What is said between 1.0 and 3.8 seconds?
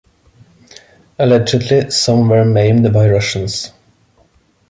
Allegedly some were maimed by Russians.